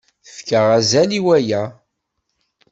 Tefka 0.25 0.59
azal 0.77 1.11
i 1.19 1.21
waya. 1.25 1.63